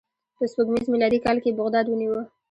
په 0.37 0.43
سپوږمیز 0.49 0.85
میلادي 0.93 1.19
کال 1.25 1.37
یې 1.43 1.57
بغداد 1.59 1.85
ونیو. 1.87 2.15